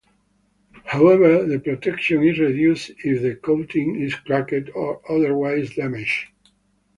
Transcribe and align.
However 0.85 1.43
the 1.45 1.59
protection 1.59 2.23
is 2.23 2.39
reduced 2.39 2.89
if 3.05 3.21
the 3.21 3.35
coating 3.35 4.01
is 4.01 4.15
cracked 4.15 4.71
or 4.73 4.99
otherwise 5.11 5.75
damaged. 5.75 6.25